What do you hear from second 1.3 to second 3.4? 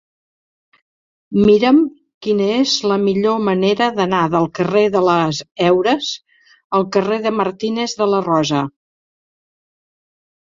Mira'm quina és la millor